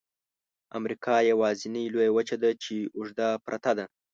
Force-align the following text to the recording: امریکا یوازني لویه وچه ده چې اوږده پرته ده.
امریکا 0.77 1.15
یوازني 1.31 1.83
لویه 1.93 2.11
وچه 2.15 2.35
ده 2.43 2.49
چې 2.63 2.75
اوږده 2.97 3.29
پرته 3.45 3.71
ده. 3.77 3.85